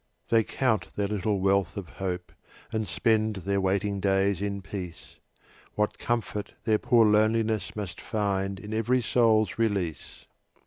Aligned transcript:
They 0.29 0.43
count 0.43 0.95
their 0.95 1.07
little 1.07 1.39
wealth 1.39 1.77
of 1.77 1.87
hope 1.89 2.31
And 2.71 2.87
spend 2.87 3.35
their 3.35 3.61
waiting 3.61 3.99
days 3.99 4.41
in 4.41 4.63
peace, 4.63 5.19
What 5.75 5.99
comfort 5.99 6.53
their 6.63 6.79
poor 6.79 7.05
loneliness 7.05 7.75
Must 7.75 8.01
find 8.01 8.59
in 8.59 8.73
every 8.73 9.03
soul's 9.03 9.59
release! 9.59 10.25